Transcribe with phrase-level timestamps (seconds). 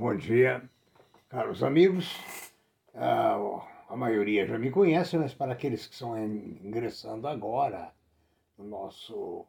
[0.00, 0.62] Bom dia,
[1.28, 2.18] caros amigos.
[2.94, 3.36] Ah,
[3.86, 7.92] a maioria já me conhece, mas para aqueles que estão ingressando agora
[8.56, 9.44] no nosso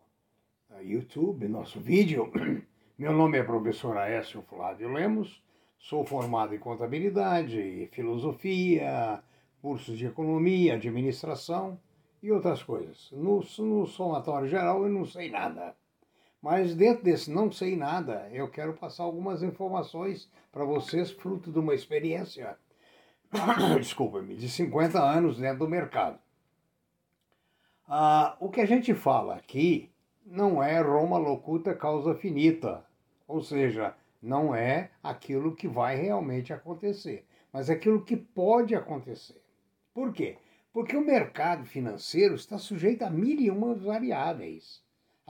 [0.70, 2.30] ah, YouTube, nosso vídeo,
[3.00, 5.42] meu nome é professor Aécio Flávio Lemos,
[5.80, 9.24] sou formado em contabilidade, filosofia,
[9.62, 11.80] cursos de economia, administração
[12.22, 13.10] e outras coisas.
[13.14, 15.74] No, no somatório geral eu não sei nada.
[16.42, 21.60] Mas dentro desse não sei nada, eu quero passar algumas informações para vocês, fruto de
[21.60, 22.58] uma experiência,
[23.80, 26.18] desculpa-me, de 50 anos dentro do mercado.
[27.88, 29.92] Ah, o que a gente fala aqui
[30.26, 32.84] não é Roma locuta causa finita,
[33.28, 39.42] ou seja, não é aquilo que vai realmente acontecer, mas aquilo que pode acontecer.
[39.94, 40.38] Por quê?
[40.74, 44.82] Porque o mercado financeiro está sujeito a mil e uma variáveis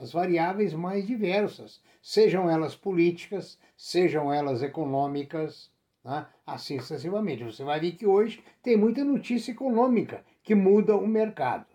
[0.02, 5.70] as variáveis mais diversas, sejam elas políticas, sejam elas econômicas,
[6.04, 6.26] né?
[6.46, 7.44] assim sucessivamente.
[7.44, 11.68] Você vai ver que hoje tem muita notícia econômica que muda o mercado.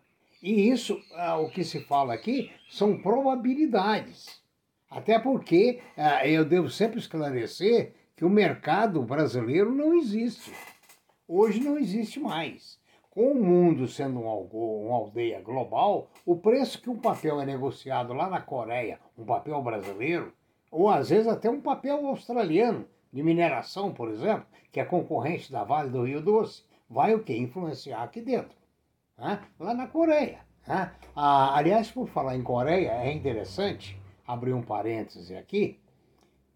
[0.42, 4.42] E isso, ah, o que se fala aqui, são probabilidades.
[4.90, 10.52] Até porque ah, eu devo sempre esclarecer que o mercado brasileiro não existe.
[11.28, 12.76] Hoje não existe mais.
[13.16, 18.12] Com o mundo sendo um, uma aldeia global, o preço que um papel é negociado
[18.12, 20.34] lá na Coreia, um papel brasileiro,
[20.70, 25.64] ou às vezes até um papel australiano, de mineração, por exemplo, que é concorrente da
[25.64, 27.34] Vale do Rio Doce, vai o que?
[27.34, 28.54] Influenciar aqui dentro,
[29.16, 29.40] né?
[29.58, 30.40] lá na Coreia.
[30.68, 30.92] Né?
[31.14, 35.80] Ah, aliás, por falar em Coreia, é interessante abrir um parêntese aqui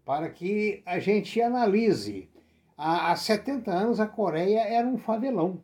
[0.05, 2.29] para que a gente analise.
[2.77, 5.63] Há 70 anos a Coreia era um favelão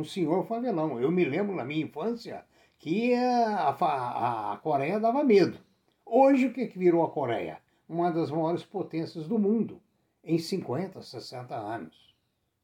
[0.00, 1.00] um senhor favelão.
[1.00, 2.44] Eu me lembro na minha infância
[2.78, 5.58] que a, a, a Coreia dava medo.
[6.04, 7.58] Hoje o que, que virou a Coreia?
[7.88, 9.80] Uma das maiores potências do mundo
[10.22, 12.14] em 50, 60 anos.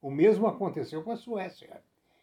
[0.01, 1.83] O mesmo aconteceu com a Suécia.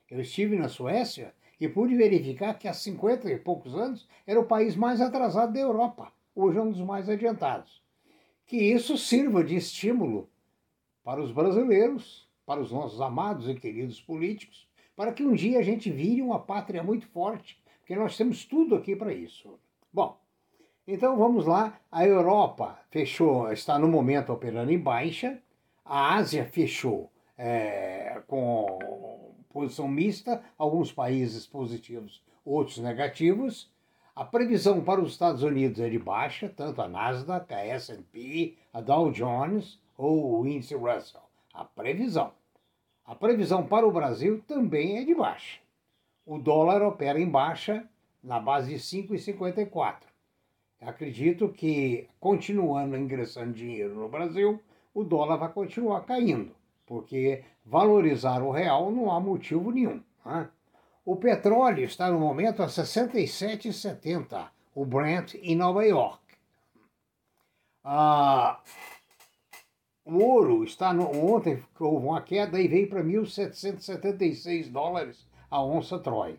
[0.10, 4.46] Eu estive na Suécia e pude verificar que há 50 e poucos anos era o
[4.46, 7.82] país mais atrasado da Europa, hoje é um dos mais adiantados.
[8.46, 10.30] Que isso sirva de estímulo
[11.04, 14.69] para os brasileiros, para os nossos amados e queridos políticos,
[15.00, 18.76] para que um dia a gente vire uma pátria muito forte, porque nós temos tudo
[18.76, 19.58] aqui para isso.
[19.94, 20.20] Bom,
[20.86, 21.80] então vamos lá.
[21.90, 25.42] A Europa fechou, está no momento operando em baixa,
[25.86, 33.72] a Ásia fechou é, com posição mista, alguns países positivos, outros negativos.
[34.14, 38.82] A previsão para os Estados Unidos é de baixa, tanto a Nasdaq, a S&P, a
[38.82, 41.22] Dow Jones ou o índice Russell.
[41.54, 42.34] A previsão.
[43.10, 45.60] A previsão para o Brasil também é de baixa.
[46.24, 47.84] O dólar opera em baixa
[48.24, 50.02] na base de 5,54.
[50.80, 54.62] Acredito que, continuando ingressando dinheiro no Brasil,
[54.94, 56.56] o dólar vai continuar caindo,
[56.86, 60.04] porque valorizar o real não há motivo nenhum.
[60.24, 60.48] Né?
[61.04, 66.22] O petróleo está no momento a 67,70, o Brent em Nova York.
[67.84, 68.60] Ah,
[70.10, 75.98] o ouro está no, ontem houve uma queda e veio para 1.776 dólares a onça
[76.00, 76.38] Troy.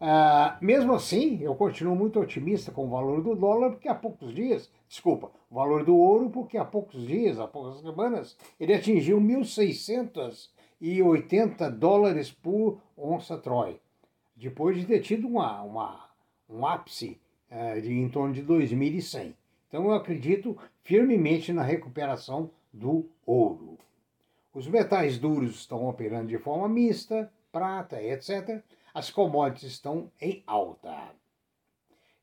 [0.00, 4.34] Uh, mesmo assim, eu continuo muito otimista com o valor do dólar, porque há poucos
[4.34, 9.18] dias, desculpa, o valor do ouro, porque há poucos dias, há poucas semanas, ele atingiu
[9.20, 13.80] 1.680 dólares por onça Troy,
[14.36, 16.04] depois de ter tido uma, uma
[16.48, 17.20] um ápice
[17.50, 19.34] uh, de em torno de 2.100.
[19.68, 23.78] Então eu acredito firmemente na recuperação do ouro.
[24.52, 28.60] Os metais duros estão operando de forma mista, prata, etc.
[28.92, 30.92] As commodities estão em alta.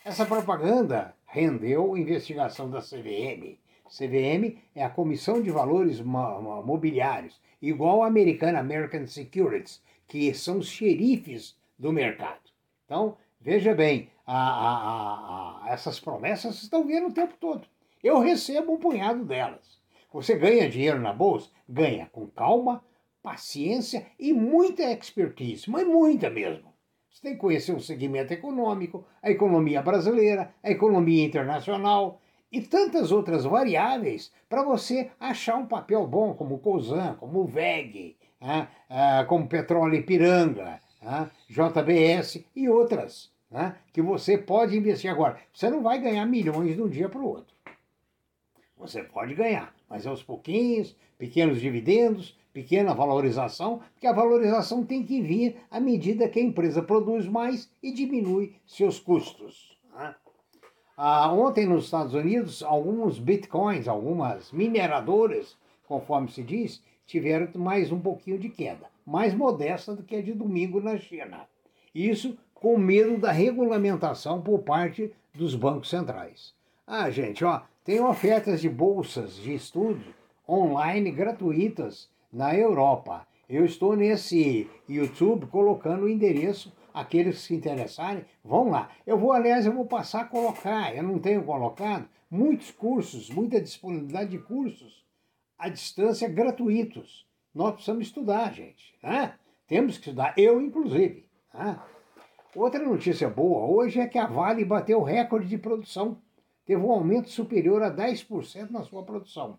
[0.05, 3.59] Essa propaganda rendeu investigação da CVM.
[3.89, 10.69] CVM é a Comissão de Valores Mobiliários, igual a americana American Securities, que são os
[10.69, 12.41] xerifes do mercado.
[12.85, 17.67] Então, veja bem, a, a, a, essas promessas estão vindo o tempo todo.
[18.03, 19.81] Eu recebo um punhado delas.
[20.13, 21.51] Você ganha dinheiro na bolsa?
[21.69, 22.83] Ganha com calma,
[23.23, 26.70] paciência e muita expertise, mas muita mesmo.
[27.11, 32.21] Você tem que conhecer o segmento econômico, a economia brasileira, a economia internacional
[32.53, 37.47] e tantas outras variáveis para você achar um papel bom, como o COSAN, como o
[37.47, 38.69] VEG, né?
[38.89, 41.31] ah, como Petróleo Ipiranga, né?
[41.49, 43.31] JBS e outras,
[43.93, 45.39] que você pode investir agora.
[45.53, 47.55] Você não vai ganhar milhões de um dia para o outro.
[48.77, 55.21] Você pode ganhar, mas aos pouquinhos, pequenos dividendos, pequena valorização, porque a valorização tem que
[55.21, 59.79] vir à medida que a empresa produz mais e diminui seus custos.
[59.95, 60.15] Né?
[60.97, 65.57] Ah, ontem nos Estados Unidos, alguns bitcoins, algumas mineradoras,
[65.87, 70.33] conforme se diz, tiveram mais um pouquinho de queda, mais modesta do que a de
[70.33, 71.49] domingo na China.
[71.95, 76.55] Isso com medo da regulamentação por parte dos bancos centrais.
[76.87, 80.05] Ah, gente, ó, tem ofertas de bolsas de estudo
[80.49, 83.27] online gratuitas na Europa.
[83.49, 86.73] Eu estou nesse YouTube colocando o endereço.
[86.93, 88.91] Aqueles que se interessarem, vão lá.
[89.07, 90.95] Eu vou, aliás, eu vou passar a colocar.
[90.95, 95.05] Eu não tenho colocado muitos cursos, muita disponibilidade de cursos
[95.57, 97.27] à distância gratuitos.
[97.55, 98.97] Nós precisamos estudar, gente.
[99.03, 99.35] Né?
[99.69, 101.29] Temos que estudar, eu inclusive.
[101.55, 101.79] Né?
[102.57, 106.21] Outra notícia boa hoje é que a Vale bateu recorde de produção.
[106.65, 109.59] Teve um aumento superior a 10% na sua produção.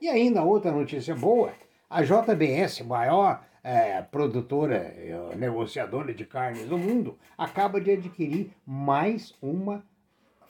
[0.00, 1.52] E ainda outra notícia boa
[1.94, 9.32] a JBS, maior é, produtora, é, negociadora de carnes do mundo, acaba de adquirir mais
[9.40, 9.84] uma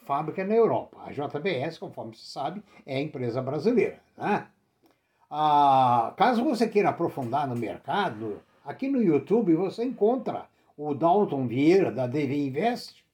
[0.07, 0.97] fábrica na Europa.
[1.05, 3.99] A JBS, conforme se sabe, é empresa brasileira.
[4.17, 4.47] Né?
[5.29, 11.91] Ah, caso você queira aprofundar no mercado, aqui no YouTube você encontra o Dalton Vieira,
[11.91, 13.05] da DV Invest,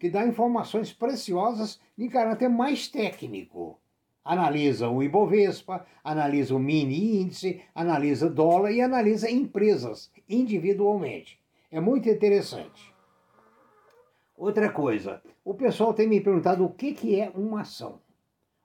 [0.00, 3.78] que dá informações preciosas de caráter mais técnico
[4.24, 11.40] analisa o Ibovespa, analisa o mini índice, analisa dólar e analisa empresas individualmente.
[11.70, 12.92] É muito interessante.
[14.36, 18.00] Outra coisa, o pessoal tem me perguntado o que, que é uma ação.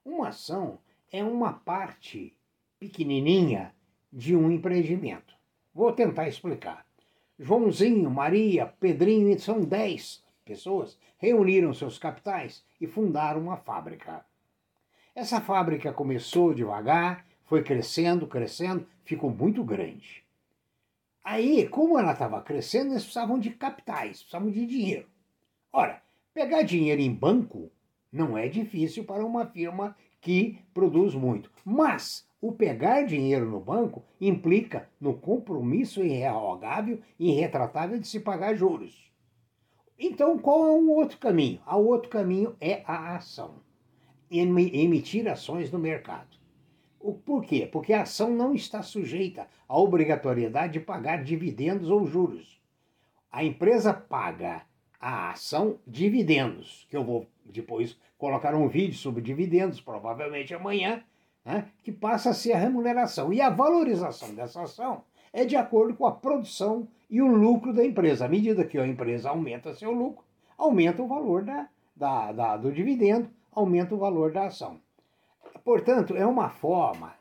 [0.03, 0.79] Uma ação
[1.11, 2.35] é uma parte
[2.79, 3.73] pequenininha
[4.11, 5.35] de um empreendimento.
[5.73, 6.85] Vou tentar explicar.
[7.39, 14.25] Joãozinho, Maria, Pedrinho, são 10 pessoas, reuniram seus capitais e fundaram uma fábrica.
[15.17, 20.23] Essa fábrica começou devagar, foi crescendo, crescendo, ficou muito grande.
[21.23, 25.07] Aí, como ela estava crescendo, eles precisavam de capitais, precisavam de dinheiro.
[25.73, 26.03] Ora,
[26.35, 27.71] pegar dinheiro em banco
[28.11, 31.51] não é difícil para uma firma que produz muito.
[31.65, 38.53] Mas o pegar dinheiro no banco implica no compromisso irrevogável e irretratável de se pagar
[38.53, 39.11] juros.
[39.97, 41.59] Então, qual é o outro caminho?
[41.65, 43.65] O outro caminho é a ação
[44.29, 46.37] emitir ações no mercado.
[46.99, 47.67] O, por quê?
[47.71, 52.59] Porque a ação não está sujeita à obrigatoriedade de pagar dividendos ou juros.
[53.31, 54.63] A empresa paga
[54.99, 61.03] a ação dividendos, que eu vou depois colocar um vídeo sobre dividendos, provavelmente amanhã,
[61.45, 63.31] né, que passa a ser a remuneração.
[63.31, 67.85] E a valorização dessa ação é de acordo com a produção e o lucro da
[67.85, 68.25] empresa.
[68.25, 70.25] À medida que a empresa aumenta seu lucro,
[70.57, 74.79] aumenta o valor da, da, da do dividendo aumenta o valor da ação.
[75.63, 77.15] Portanto, é uma forma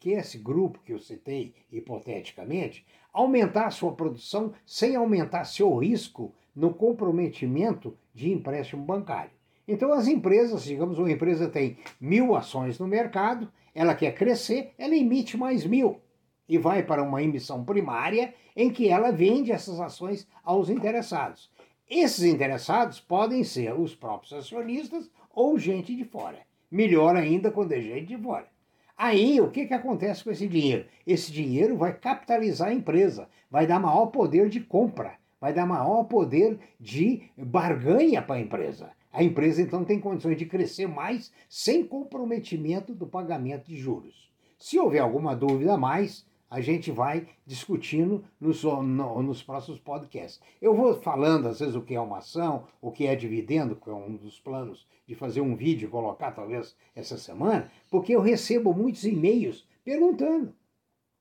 [0.00, 6.72] que esse grupo que eu citei hipoteticamente aumentar sua produção sem aumentar seu risco no
[6.72, 9.30] comprometimento de empréstimo bancário.
[9.66, 14.96] Então, as empresas, digamos, uma empresa tem mil ações no mercado, ela quer crescer, ela
[14.96, 16.00] emite mais mil
[16.48, 21.50] e vai para uma emissão primária em que ela vende essas ações aos interessados.
[21.90, 26.38] Esses interessados podem ser os próprios acionistas ou gente de fora.
[26.70, 28.46] Melhor ainda quando é gente de fora.
[28.94, 30.84] Aí, o que, que acontece com esse dinheiro?
[31.06, 36.04] Esse dinheiro vai capitalizar a empresa, vai dar maior poder de compra, vai dar maior
[36.04, 38.90] poder de barganha para a empresa.
[39.10, 44.30] A empresa então tem condições de crescer mais sem comprometimento do pagamento de juros.
[44.58, 50.40] Se houver alguma dúvida a mais, a gente vai discutindo nos, no, nos próximos podcasts.
[50.60, 53.90] Eu vou falando, às vezes, o que é uma ação, o que é dividendo, que
[53.90, 58.20] é um dos planos de fazer um vídeo e colocar, talvez, essa semana, porque eu
[58.20, 60.54] recebo muitos e-mails perguntando.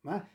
[0.04, 0.26] Né?